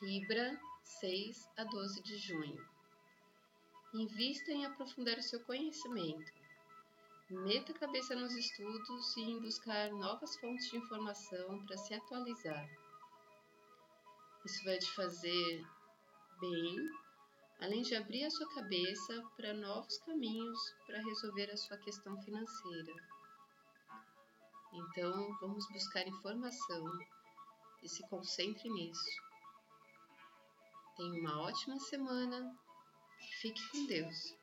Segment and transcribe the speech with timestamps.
[0.00, 2.64] Libra, 6 a 12 de junho.
[3.92, 6.32] Invista em aprofundar o seu conhecimento.
[7.28, 12.70] Meta a cabeça nos estudos e em buscar novas fontes de informação para se atualizar.
[14.44, 15.66] Isso vai te fazer
[16.40, 16.76] bem,
[17.60, 22.94] além de abrir a sua cabeça para novos caminhos para resolver a sua questão financeira.
[24.72, 26.84] Então, vamos buscar informação
[27.82, 29.27] e se concentre nisso.
[30.98, 32.58] Tenha uma ótima semana.
[33.40, 34.36] Fique com Deus.